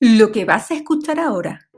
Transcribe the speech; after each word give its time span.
Lo 0.00 0.30
que 0.30 0.44
vas 0.44 0.70
a 0.70 0.74
escuchar 0.74 1.18
ahora 1.18 1.68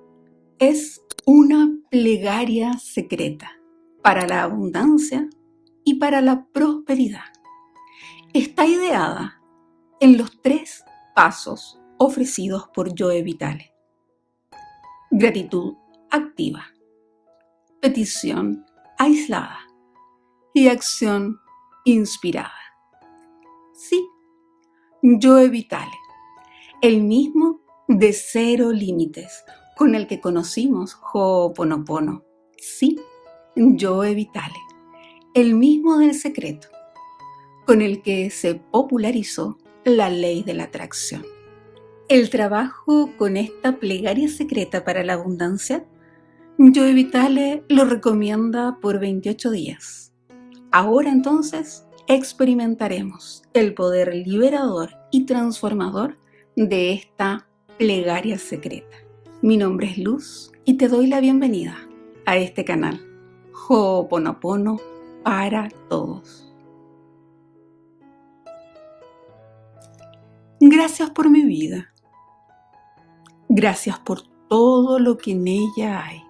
es 0.58 1.02
una 1.24 1.74
plegaria 1.90 2.74
secreta 2.74 3.50
para 4.02 4.26
la 4.26 4.42
abundancia 4.42 5.26
y 5.84 5.94
para 5.94 6.20
la 6.20 6.44
prosperidad. 6.52 7.24
Está 8.34 8.66
ideada 8.66 9.40
en 10.00 10.18
los 10.18 10.42
tres 10.42 10.84
pasos 11.14 11.80
ofrecidos 11.96 12.68
por 12.74 12.92
Joe 12.94 13.22
Vitale. 13.22 13.72
Gratitud 15.10 15.76
activa, 16.10 16.66
petición 17.80 18.66
aislada 18.98 19.60
y 20.52 20.68
acción 20.68 21.40
inspirada. 21.86 22.52
Sí, 23.72 24.06
Joe 25.22 25.48
Vitale, 25.48 25.96
el 26.82 27.02
mismo 27.02 27.59
de 27.90 28.12
cero 28.12 28.70
límites 28.70 29.44
con 29.76 29.96
el 29.96 30.06
que 30.06 30.20
conocimos 30.20 30.96
Ho'oponopono. 31.12 32.22
Sí, 32.56 33.00
Joe 33.56 34.14
Vitale, 34.14 34.60
el 35.34 35.54
mismo 35.54 35.98
del 35.98 36.14
secreto, 36.14 36.68
con 37.66 37.82
el 37.82 38.00
que 38.02 38.30
se 38.30 38.54
popularizó 38.54 39.58
la 39.84 40.08
ley 40.08 40.44
de 40.44 40.54
la 40.54 40.64
atracción. 40.64 41.26
El 42.08 42.30
trabajo 42.30 43.10
con 43.18 43.36
esta 43.36 43.80
plegaria 43.80 44.28
secreta 44.28 44.84
para 44.84 45.02
la 45.02 45.14
abundancia, 45.14 45.84
Joe 46.58 46.92
Vitale 46.92 47.64
lo 47.68 47.86
recomienda 47.86 48.78
por 48.80 49.00
28 49.00 49.50
días. 49.50 50.12
Ahora 50.70 51.10
entonces 51.10 51.86
experimentaremos 52.06 53.42
el 53.52 53.74
poder 53.74 54.14
liberador 54.14 54.90
y 55.10 55.26
transformador 55.26 56.18
de 56.54 56.92
esta 56.92 57.49
plegaria 57.80 58.36
secreta. 58.36 58.98
Mi 59.40 59.56
nombre 59.56 59.86
es 59.86 59.96
Luz 59.96 60.52
y 60.66 60.76
te 60.76 60.86
doy 60.86 61.06
la 61.06 61.18
bienvenida 61.18 61.78
a 62.26 62.36
este 62.36 62.62
canal 62.62 63.00
Ho'oponopono 63.54 64.76
para 65.24 65.70
todos. 65.88 66.52
Gracias 70.60 71.08
por 71.08 71.30
mi 71.30 71.42
vida. 71.42 71.90
Gracias 73.48 73.98
por 74.00 74.24
todo 74.50 74.98
lo 74.98 75.16
que 75.16 75.30
en 75.32 75.48
ella 75.48 76.04
hay. 76.04 76.22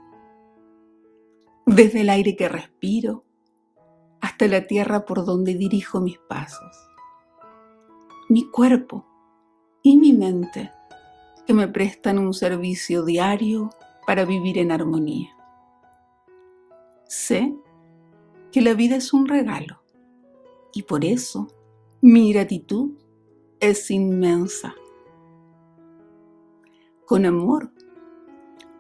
Desde 1.67 2.03
el 2.03 2.11
aire 2.11 2.37
que 2.37 2.49
respiro 2.49 3.25
hasta 4.21 4.47
la 4.47 4.69
tierra 4.69 5.05
por 5.05 5.25
donde 5.25 5.57
dirijo 5.57 5.99
mis 6.01 6.19
pasos. 6.29 6.77
Mi 8.29 8.49
cuerpo 8.49 9.05
y 9.83 9.97
mi 9.97 10.13
mente 10.13 10.71
que 11.51 11.55
me 11.55 11.67
prestan 11.67 12.21
un 12.21 12.33
servicio 12.33 13.05
diario 13.05 13.71
para 14.07 14.25
vivir 14.25 14.57
en 14.57 14.71
armonía. 14.71 15.37
Sé 17.09 17.53
que 18.53 18.61
la 18.61 18.73
vida 18.75 18.95
es 18.95 19.13
un 19.13 19.27
regalo 19.27 19.83
y 20.73 20.85
por 20.85 21.05
eso 21.05 21.49
mi 22.01 22.33
gratitud 22.33 22.93
es 23.59 23.91
inmensa 23.91 24.77
con 27.05 27.27
amor, 27.27 27.73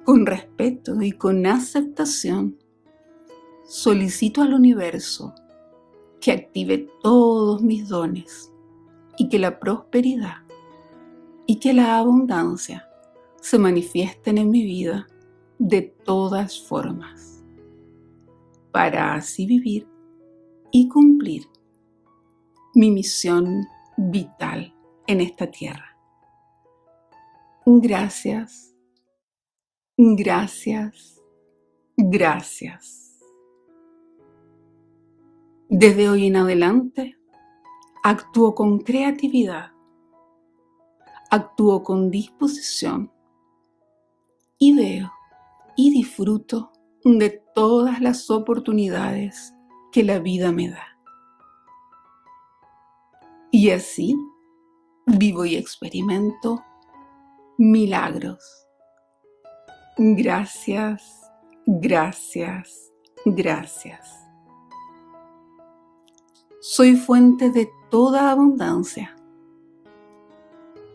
con 0.04 0.24
respeto 0.24 1.02
y 1.02 1.10
con 1.10 1.46
aceptación, 1.46 2.56
solicito 3.64 4.42
al 4.42 4.54
universo 4.54 5.34
que 6.20 6.30
active 6.30 6.88
todos 7.02 7.62
mis 7.62 7.88
dones 7.88 8.52
y 9.18 9.28
que 9.28 9.40
la 9.40 9.58
prosperidad 9.58 10.44
y 11.50 11.56
que 11.56 11.72
la 11.72 11.98
abundancia 11.98 12.88
se 13.40 13.58
manifiesten 13.58 14.38
en 14.38 14.52
mi 14.52 14.62
vida 14.62 15.08
de 15.58 15.82
todas 15.82 16.64
formas, 16.68 17.42
para 18.70 19.14
así 19.14 19.46
vivir 19.46 19.88
y 20.70 20.88
cumplir 20.88 21.48
mi 22.76 22.92
misión 22.92 23.66
vital 23.96 24.72
en 25.08 25.22
esta 25.22 25.50
tierra. 25.50 25.98
Gracias, 27.66 28.72
gracias, 29.98 31.20
gracias. 31.96 33.18
Desde 35.68 36.08
hoy 36.08 36.28
en 36.28 36.36
adelante, 36.36 37.18
actúo 38.04 38.54
con 38.54 38.78
creatividad, 38.78 39.69
actúo 41.30 41.82
con 41.82 42.10
disposición 42.10 43.10
y 44.58 44.74
veo 44.74 45.10
y 45.76 45.90
disfruto 45.90 46.72
de 47.04 47.42
todas 47.54 48.00
las 48.00 48.30
oportunidades 48.30 49.54
que 49.92 50.02
la 50.02 50.18
vida 50.18 50.52
me 50.52 50.70
da. 50.70 50.98
Y 53.50 53.70
así 53.70 54.16
vivo 55.06 55.44
y 55.44 55.56
experimento 55.56 56.62
milagros. 57.58 58.66
Gracias, 59.96 61.30
gracias, 61.66 62.92
gracias. 63.24 64.16
Soy 66.60 66.96
fuente 66.96 67.50
de 67.50 67.70
toda 67.90 68.30
abundancia. 68.30 69.16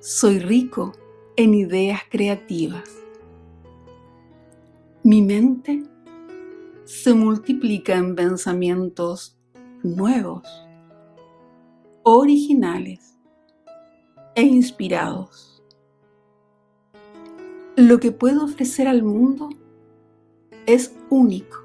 Soy 0.07 0.37
rico 0.37 0.91
en 1.35 1.55
ideas 1.55 2.01
creativas. 2.11 2.87
Mi 5.01 5.23
mente 5.23 5.81
se 6.83 7.15
multiplica 7.15 7.95
en 7.95 8.13
pensamientos 8.13 9.35
nuevos, 9.81 10.43
originales 12.03 13.17
e 14.35 14.43
inspirados 14.43 15.63
lo 17.75 17.99
que 17.99 18.11
puedo 18.11 18.45
ofrecer 18.45 18.87
al 18.87 19.01
mundo 19.01 19.49
es 20.67 20.95
único 21.09 21.57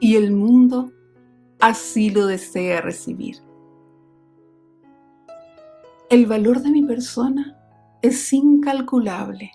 y 0.00 0.16
el 0.16 0.32
mundo 0.32 0.90
así 1.60 2.10
lo 2.10 2.26
desea 2.26 2.80
recibir. 2.80 3.36
El 6.12 6.26
valor 6.26 6.60
de 6.60 6.68
mi 6.68 6.82
persona 6.82 7.58
es 8.02 8.34
incalculable. 8.34 9.50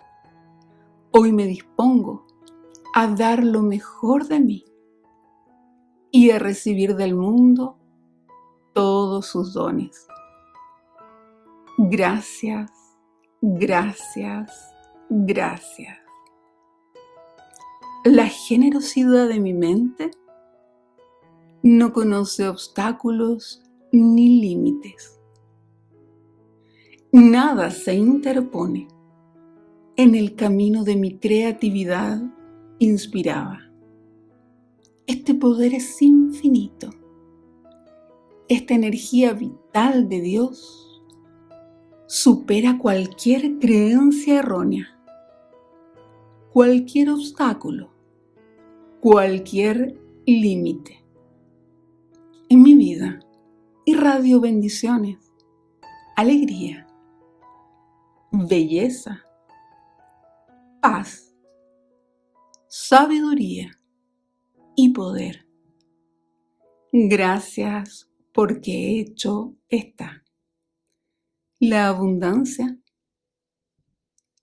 Hoy 1.12 1.32
me 1.32 1.46
dispongo 1.46 2.26
a 2.96 3.06
dar 3.06 3.44
lo 3.44 3.62
mejor 3.62 4.28
de 4.28 4.40
mí 4.40 4.66
y 6.10 6.32
a 6.32 6.40
recibir 6.40 6.96
del 6.96 7.14
mundo 7.14 7.78
todos 8.74 9.28
sus 9.28 9.54
dones. 9.54 10.08
Gracias, 11.78 12.72
gracias 13.40 14.74
gracias. 15.10 15.96
La 18.04 18.26
generosidad 18.26 19.28
de 19.28 19.40
mi 19.40 19.54
mente 19.54 20.10
no 21.62 21.94
conoce 21.94 22.48
obstáculos 22.48 23.62
ni 23.92 24.42
límites. 24.42 25.17
Nada 27.20 27.72
se 27.72 27.96
interpone 27.96 28.88
en 29.96 30.14
el 30.14 30.36
camino 30.36 30.84
de 30.84 30.96
mi 30.96 31.18
creatividad 31.18 32.22
inspirada. 32.78 33.72
Este 35.08 35.34
poder 35.34 35.74
es 35.74 36.00
infinito. 36.00 36.92
Esta 38.48 38.76
energía 38.76 39.34
vital 39.34 40.08
de 40.10 40.22
Dios 40.22 41.02
supera 42.06 42.78
cualquier 42.78 43.58
creencia 43.58 44.38
errónea 44.38 44.94
cualquier 46.54 47.10
obstáculo, 47.10 47.90
cualquier 49.00 50.00
límite. 50.28 51.04
En 52.50 52.62
mi 52.62 52.76
vida 52.76 53.20
irradio 53.86 54.40
bendiciones, 54.40 55.18
alegría, 56.16 56.87
belleza, 58.46 59.26
paz, 60.82 61.36
sabiduría 62.68 63.80
y 64.76 64.90
poder. 64.90 65.48
Gracias 66.92 68.10
porque 68.34 69.00
hecho 69.00 69.56
está. 69.70 70.24
La 71.60 71.88
abundancia 71.88 72.78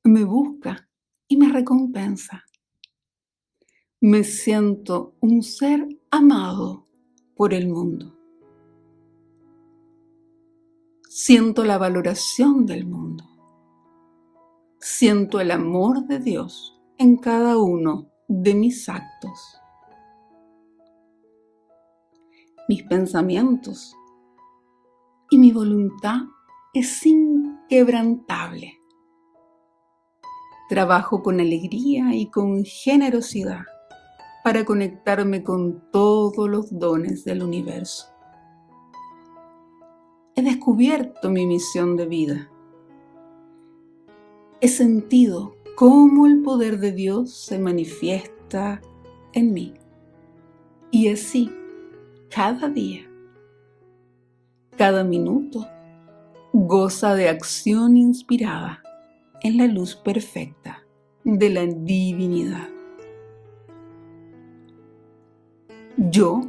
me 0.03 0.25
busca 0.25 0.89
y 1.29 1.37
me 1.37 1.49
recompensa. 1.51 2.45
Me 4.01 4.25
siento 4.25 5.15
un 5.21 5.43
ser 5.43 5.87
amado 6.11 6.89
por 7.37 7.55
el 7.55 7.69
mundo. 7.69 8.19
Siento 11.09 11.65
la 11.65 11.79
valoración 11.79 12.67
del 12.67 12.87
mundo. 12.87 13.34
Siento 14.87 15.41
el 15.41 15.51
amor 15.51 16.05
de 16.09 16.19
Dios 16.19 16.79
en 16.99 17.17
cada 17.17 17.57
uno 17.57 18.11
de 18.29 18.53
mis 18.53 18.87
actos. 18.91 19.59
Mis 22.69 22.83
pensamientos 22.83 23.97
y 25.31 25.39
mi 25.39 25.53
voluntad 25.53 26.19
es 26.75 27.07
inquebrantable. 27.07 28.75
Trabajo 30.69 31.23
con 31.23 31.41
alegría 31.41 32.15
y 32.15 32.31
con 32.31 32.63
generosidad 32.67 33.65
para 34.45 34.67
conectarme 34.67 35.43
con 35.43 35.91
todos 35.93 36.47
los 36.47 36.79
dones 36.79 37.25
del 37.25 37.43
universo. 37.43 38.09
He 40.37 40.43
descubierto 40.43 41.31
mi 41.31 41.47
misión 41.47 41.97
de 41.97 42.05
vida. 42.05 42.51
He 44.65 44.69
sentido 44.69 45.57
cómo 45.77 46.27
el 46.27 46.41
poder 46.41 46.79
de 46.79 46.91
Dios 46.91 47.35
se 47.35 47.59
manifiesta 47.59 48.81
en 49.35 49.53
mí. 49.53 49.75
Y 50.91 51.09
así, 51.09 51.51
cada 52.35 52.71
día, 52.71 53.07
cada 54.79 55.05
minuto, 55.05 55.69
goza 56.55 57.15
de 57.15 57.29
acción 57.29 57.99
inspirada 57.99 58.83
en 59.43 59.59
la 59.59 59.67
luz 59.67 59.97
perfecta 59.97 60.83
de 61.25 61.51
la 61.51 61.67
divinidad. 61.67 62.71
Yo, 65.99 66.41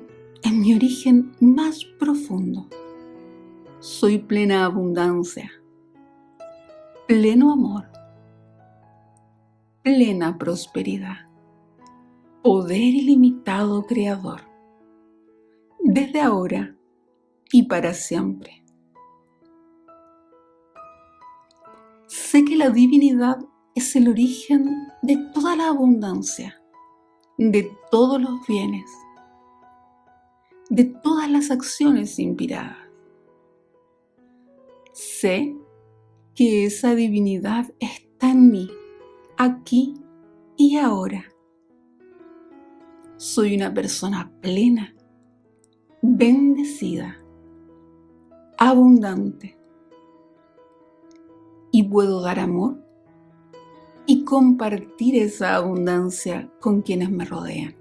en 0.42 0.62
mi 0.62 0.74
origen 0.74 1.36
más 1.42 1.84
profundo, 2.00 2.70
soy 3.82 4.20
plena 4.20 4.64
abundancia, 4.64 5.52
pleno 7.08 7.52
amor, 7.52 7.94
plena 9.86 10.36
prosperidad, 10.40 11.30
poder 12.42 12.82
ilimitado 12.82 13.86
creador, 13.86 14.42
desde 15.80 16.22
ahora 16.22 16.76
y 17.52 17.68
para 17.68 17.94
siempre. 17.94 18.64
Sé 22.08 22.44
que 22.46 22.56
la 22.56 22.72
divinidad 22.72 23.38
es 23.76 23.96
el 23.96 24.08
origen 24.08 24.76
de 25.04 25.18
toda 25.36 25.56
la 25.56 25.68
abundancia, 25.68 26.60
de 27.38 27.72
todos 27.92 28.20
los 28.20 28.40
bienes, 28.48 28.90
de 30.72 30.86
todas 30.86 31.30
las 31.30 31.52
acciones 31.52 32.18
inspiradas. 32.18 32.80
Sé 34.94 35.56
que 36.34 36.66
esa 36.66 36.96
divinidad 36.96 37.72
está 37.80 38.32
en 38.32 38.50
mí, 38.50 38.68
aquí 39.38 39.96
y 40.58 40.78
ahora. 40.78 41.26
Soy 43.18 43.56
una 43.56 43.74
persona 43.74 44.32
plena, 44.42 44.94
bendecida, 46.02 47.18
abundante 48.58 49.58
y 51.72 51.84
puedo 51.84 52.22
dar 52.22 52.40
amor 52.40 52.84
y 54.06 54.24
compartir 54.24 55.16
esa 55.16 55.56
abundancia 55.56 56.50
con 56.60 56.82
quienes 56.82 57.10
me 57.10 57.26
rodean. 57.26 57.76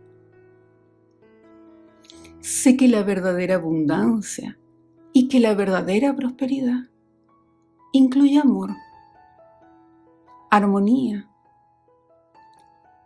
Sé 2.41 2.77
que 2.77 2.89
la 2.89 3.03
verdadera 3.03 3.57
abundancia 3.57 4.59
y 5.12 5.29
que 5.29 5.41
la 5.41 5.55
verdadera 5.55 6.15
prosperidad 6.15 6.91
incluye 7.93 8.39
amor, 8.39 8.71
armonía, 10.50 11.31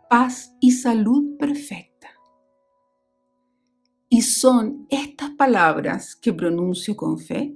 paz 0.09 0.55
y 0.59 0.71
salud 0.71 1.37
perfecta. 1.37 2.09
Y 4.09 4.23
son 4.23 4.87
estas 4.89 5.29
palabras 5.31 6.15
que 6.15 6.33
pronuncio 6.33 6.95
con 6.95 7.19
fe 7.19 7.55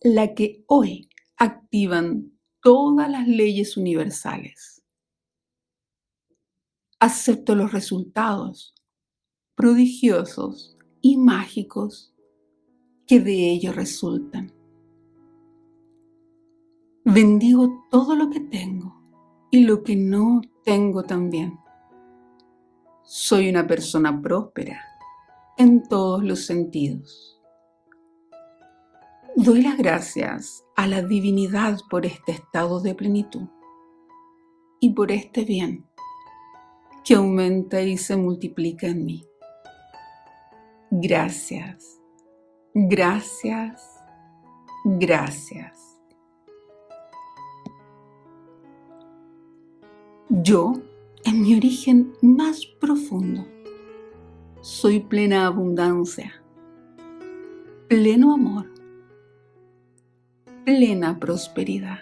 la 0.00 0.34
que 0.34 0.64
hoy 0.66 1.10
activan 1.36 2.32
todas 2.62 3.10
las 3.10 3.28
leyes 3.28 3.76
universales. 3.76 4.82
Acepto 6.98 7.54
los 7.54 7.72
resultados 7.72 8.74
prodigiosos 9.54 10.78
y 11.02 11.18
mágicos 11.18 12.14
que 13.06 13.20
de 13.20 13.50
ello 13.50 13.72
resultan. 13.72 14.54
Bendigo 17.04 17.84
todo 17.90 18.14
lo 18.14 18.30
que 18.30 18.40
tengo 18.40 18.94
y 19.50 19.64
lo 19.64 19.82
que 19.82 19.96
no 19.96 20.40
tengo 20.64 21.02
también. 21.02 21.58
Soy 23.02 23.48
una 23.48 23.66
persona 23.66 24.20
próspera 24.20 24.80
en 25.58 25.82
todos 25.88 26.22
los 26.22 26.46
sentidos. 26.46 27.40
Doy 29.36 29.62
las 29.62 29.78
gracias 29.78 30.64
a 30.76 30.86
la 30.86 31.02
divinidad 31.02 31.78
por 31.88 32.04
este 32.06 32.32
estado 32.32 32.80
de 32.80 32.94
plenitud 32.94 33.48
y 34.80 34.94
por 34.94 35.10
este 35.12 35.44
bien 35.44 35.86
que 37.04 37.14
aumenta 37.14 37.80
y 37.82 37.96
se 37.96 38.16
multiplica 38.16 38.86
en 38.88 39.04
mí. 39.04 39.26
Gracias, 40.90 42.00
gracias, 42.74 43.82
gracias. 44.84 45.89
Yo, 50.30 50.74
en 51.24 51.42
mi 51.42 51.56
origen 51.56 52.12
más 52.22 52.64
profundo, 52.80 53.44
soy 54.60 55.00
plena 55.00 55.46
abundancia, 55.46 56.32
pleno 57.88 58.32
amor 58.34 58.70
plena 60.64 61.18
prosperidad, 61.18 61.98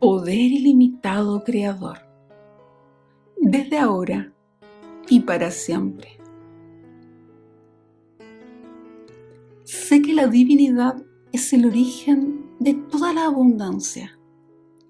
poder 0.00 0.34
ilimitado 0.34 1.44
creador, 1.44 1.98
desde 3.36 3.78
ahora 3.78 4.32
y 5.08 5.20
para 5.20 5.50
siempre. 5.50 6.18
Sé 9.64 10.02
que 10.02 10.12
la 10.12 10.26
divinidad 10.26 10.96
es 11.32 11.52
el 11.52 11.66
origen 11.66 12.46
de 12.58 12.74
toda 12.74 13.12
la 13.12 13.26
abundancia, 13.26 14.18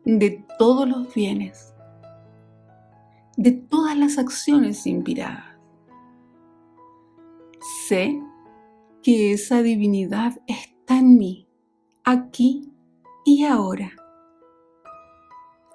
de 0.04 0.44
todos 0.58 0.88
los 0.88 1.12
bienes, 1.14 1.74
de 3.36 3.52
todas 3.52 3.96
las 3.96 4.18
acciones 4.18 4.86
inspiradas. 4.86 5.44
Sé 7.86 8.20
que 9.02 9.32
esa 9.32 9.62
divinidad 9.62 10.40
está 10.46 10.98
en 10.98 11.18
mí 11.18 11.48
aquí 12.04 12.72
y 13.24 13.44
ahora. 13.44 13.92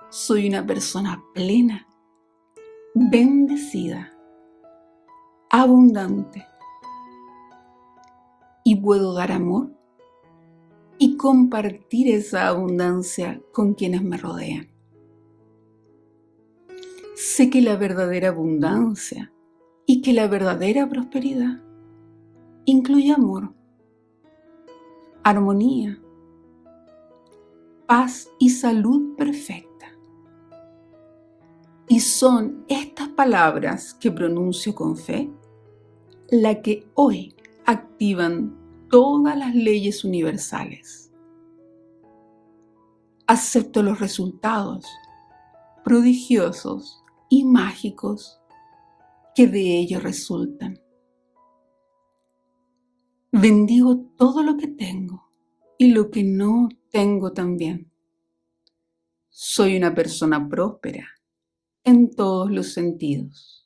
Soy 0.10 0.50
una 0.50 0.66
persona 0.66 1.24
plena, 1.34 1.88
bendecida, 2.94 4.12
abundante 5.50 6.46
y 8.64 8.76
puedo 8.78 9.14
dar 9.14 9.32
amor 9.32 9.72
y 10.98 11.18
compartir 11.18 12.10
esa 12.10 12.48
abundancia 12.48 13.42
con 13.54 13.74
quienes 13.74 14.04
me 14.04 14.18
rodean. 14.18 14.71
Sé 17.24 17.52
que 17.52 17.62
la 17.62 17.76
verdadera 17.76 18.30
abundancia 18.30 19.32
y 19.86 20.02
que 20.02 20.12
la 20.12 20.28
verdadera 20.28 20.90
prosperidad 20.90 21.62
incluye 22.66 23.12
amor, 23.12 23.54
armonía, 25.22 26.02
paz 27.86 28.28
y 28.40 28.50
salud 28.50 29.16
perfecta. 29.18 29.96
Y 31.88 32.00
son 32.00 32.66
estas 32.68 33.10
palabras 33.10 33.94
que 33.94 34.12
pronuncio 34.12 34.74
con 34.74 34.98
fe 34.98 35.30
la 36.32 36.64
que 36.64 36.88
hoy 36.96 37.36
activan 37.68 38.58
todas 38.90 39.38
las 39.38 39.54
leyes 39.54 40.04
universales. 40.04 41.12
Acepto 43.28 43.84
los 43.84 44.00
resultados 44.00 44.88
prodigiosos 45.84 47.01
y 47.32 47.46
mágicos 47.46 48.42
que 49.34 49.48
de 49.48 49.80
ello 49.80 50.02
resultan. 50.02 50.78
Bendigo 53.32 54.12
todo 54.18 54.44
lo 54.44 54.58
que 54.58 54.68
tengo 54.68 55.32
y 55.78 55.94
lo 55.94 56.12
que 56.12 56.26
no 56.26 56.68
tengo 56.92 57.32
también. 57.32 57.90
Soy 59.30 59.78
una 59.78 59.96
persona 59.96 60.50
próspera 60.50 61.08
en 61.86 62.14
todos 62.14 62.52
los 62.52 62.74
sentidos. 62.74 63.66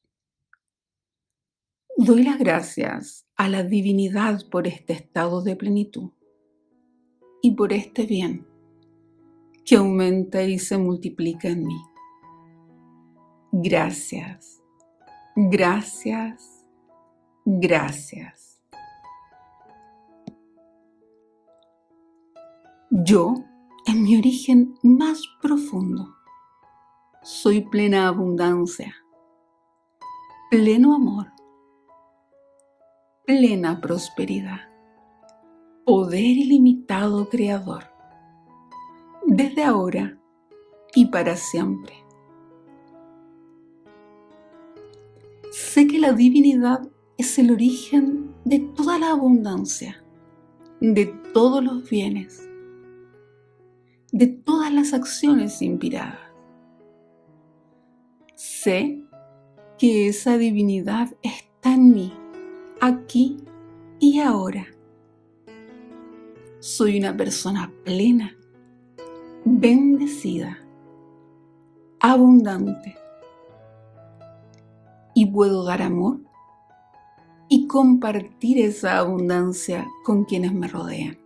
Doy 1.97 2.21
las 2.21 2.37
gracias 2.37 3.25
a 3.35 3.49
la 3.49 3.63
divinidad 3.63 4.47
por 4.51 4.67
este 4.67 4.93
estado 4.93 5.41
de 5.41 5.55
plenitud 5.55 6.11
y 7.41 7.55
por 7.55 7.73
este 7.73 8.05
bien 8.05 8.45
que 9.65 9.77
aumenta 9.77 10.43
y 10.43 10.59
se 10.59 10.77
multiplica 10.77 11.47
en 11.47 11.65
mí. 11.65 11.94
Gracias, 13.57 14.61
gracias, 15.33 16.67
gracias. 17.45 18.61
Yo, 22.89 23.35
en 23.85 24.03
mi 24.03 24.17
origen 24.17 24.75
más 24.83 25.21
profundo, 25.41 26.17
soy 27.23 27.61
plena 27.61 28.09
abundancia, 28.09 28.93
pleno 30.51 30.93
amor, 30.93 31.31
plena 33.25 33.79
prosperidad, 33.79 34.69
poder 35.85 36.19
ilimitado 36.19 37.29
creador, 37.29 37.85
desde 39.25 39.63
ahora 39.63 40.19
y 40.93 41.05
para 41.05 41.37
siempre. 41.37 42.04
Sé 45.55 45.87
que 45.87 45.99
la 45.99 46.11
divinidad 46.11 46.85
es 47.17 47.39
el 47.39 47.49
origen 47.49 48.35
de 48.43 48.59
toda 48.59 48.99
la 48.99 49.11
abundancia, 49.11 50.03
de 50.81 51.05
todos 51.33 51.63
los 51.63 51.89
bienes, 51.89 52.45
de 54.11 54.27
todas 54.27 54.73
las 54.73 54.91
acciones 54.91 55.61
inspiradas. 55.61 56.19
Sé 58.35 59.01
que 59.77 60.09
esa 60.09 60.37
divinidad 60.37 61.15
está 61.21 61.73
en 61.73 61.89
mí, 61.89 62.13
aquí 62.81 63.37
y 64.01 64.19
ahora. 64.19 64.67
Soy 66.59 66.99
una 66.99 67.15
persona 67.15 67.71
plena, 67.85 68.35
bendecida, 69.45 70.59
abundante 72.01 73.04
puedo 75.35 75.65
dar 75.65 75.81
amor 75.81 76.21
y 77.49 77.67
compartir 77.67 78.57
esa 78.57 78.99
abundancia 78.99 79.85
con 80.05 80.23
quienes 80.23 80.53
me 80.53 80.69
rodean. 80.69 81.17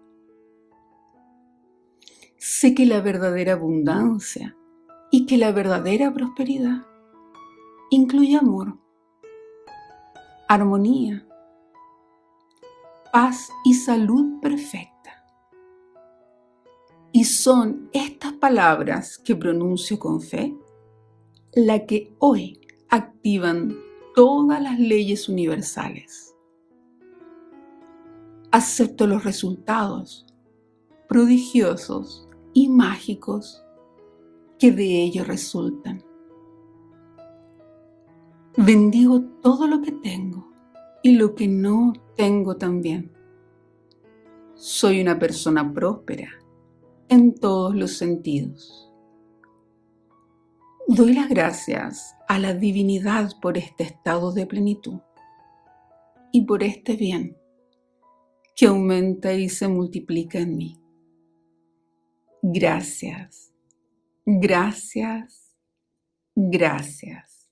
Sé 2.38 2.74
que 2.74 2.88
la 2.88 3.02
verdadera 3.02 3.54
abundancia 3.54 4.58
y 5.12 5.28
que 5.28 5.38
la 5.38 5.52
verdadera 5.52 6.12
prosperidad 6.12 6.88
incluye 7.92 8.36
amor, 8.36 8.80
armonía, 10.48 11.28
paz 13.14 13.52
y 13.64 13.76
salud 13.76 14.40
perfecta. 14.42 15.24
Y 17.12 17.26
son 17.26 17.92
estas 17.94 18.34
palabras 18.34 19.20
que 19.20 19.36
pronuncio 19.36 20.00
con 20.00 20.20
fe 20.20 20.58
la 21.54 21.86
que 21.86 22.16
hoy 22.18 22.60
activan 22.90 23.89
todas 24.16 24.62
las 24.62 24.80
leyes 24.80 25.30
universales. 25.30 26.36
Acepto 28.52 29.08
los 29.08 29.24
resultados 29.24 30.26
prodigiosos 31.08 32.28
y 32.54 32.70
mágicos 32.70 33.64
que 34.58 34.72
de 34.72 35.04
ello 35.04 35.24
resultan. 35.24 36.04
Bendigo 38.58 39.22
todo 39.42 39.68
lo 39.68 39.82
que 39.82 39.92
tengo 39.92 40.52
y 41.02 41.14
lo 41.16 41.34
que 41.34 41.48
no 41.48 41.94
tengo 42.16 42.58
también. 42.58 43.12
Soy 44.56 45.02
una 45.02 45.18
persona 45.18 45.74
próspera 45.74 46.30
en 47.08 47.36
todos 47.36 47.76
los 47.76 47.94
sentidos. 47.94 48.89
Doy 50.92 51.14
las 51.14 51.30
gracias 51.30 52.16
a 52.28 52.40
la 52.40 52.56
divinidad 52.56 53.30
por 53.44 53.60
este 53.60 53.84
estado 53.84 54.34
de 54.34 54.48
plenitud 54.48 55.02
y 56.32 56.48
por 56.48 56.64
este 56.64 56.96
bien 56.96 57.38
que 58.56 58.66
aumenta 58.66 59.32
y 59.34 59.50
se 59.50 59.68
multiplica 59.68 60.40
en 60.40 60.58
mí. 60.58 60.82
Gracias, 62.42 63.54
gracias, 64.26 65.56
gracias. 66.36 67.52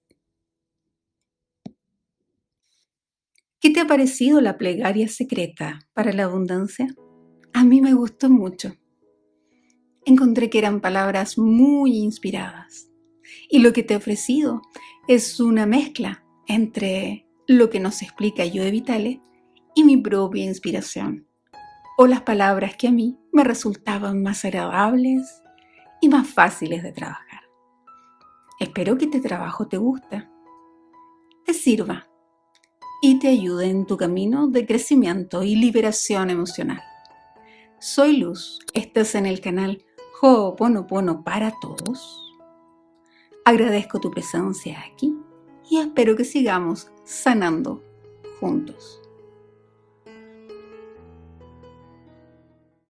¿Qué 3.59 3.69
te 3.69 3.81
ha 3.81 3.85
parecido 3.85 4.41
la 4.41 4.57
plegaria 4.57 5.07
secreta 5.07 5.77
para 5.93 6.11
la 6.11 6.23
abundancia? 6.23 6.87
A 7.53 7.63
mí 7.63 7.81
me 7.81 7.93
gustó 7.93 8.31
mucho. 8.31 8.73
Encontré 10.05 10.49
que 10.49 10.57
eran 10.57 10.81
palabras 10.81 11.37
muy 11.37 11.97
inspiradas 11.97 12.87
y 13.49 13.59
lo 13.59 13.73
que 13.73 13.83
te 13.83 13.93
he 13.93 13.97
ofrecido 13.97 14.61
es 15.07 15.39
una 15.39 15.65
mezcla 15.65 16.23
entre 16.47 17.27
lo 17.47 17.69
que 17.69 17.79
nos 17.79 18.01
explica 18.01 18.45
Yo 18.45 18.63
Vitale 18.69 19.21
y 19.75 19.83
mi 19.83 19.97
propia 19.97 20.43
inspiración, 20.43 21.27
o 21.97 22.07
las 22.07 22.21
palabras 22.21 22.75
que 22.75 22.87
a 22.87 22.91
mí 22.91 23.17
me 23.31 23.43
resultaban 23.43 24.21
más 24.21 24.43
agradables 24.43 25.41
y 26.01 26.09
más 26.09 26.27
fáciles 26.27 26.83
de 26.83 26.91
trabajar. 26.91 27.41
Espero 28.59 28.97
que 28.97 29.05
este 29.05 29.21
trabajo 29.21 29.67
te 29.67 29.77
guste, 29.77 30.27
te 31.45 31.53
sirva 31.53 32.07
y 33.01 33.19
te 33.19 33.27
ayude 33.29 33.69
en 33.69 33.85
tu 33.85 33.97
camino 33.97 34.47
de 34.47 34.65
crecimiento 34.65 35.43
y 35.43 35.55
liberación 35.55 36.29
emocional. 36.29 36.81
Soy 37.79 38.17
Luz, 38.17 38.59
estás 38.73 39.13
en 39.15 39.27
el 39.27 39.39
canal 39.39 39.85
Ho'oponopono 40.19 41.23
para 41.23 41.53
todos 41.61 42.26
Agradezco 43.47 44.01
tu 44.01 44.11
presencia 44.11 44.77
aquí 44.91 45.15
y 45.69 45.77
espero 45.77 46.17
que 46.17 46.25
sigamos 46.25 46.91
sanando 47.05 47.81
juntos. 48.41 49.01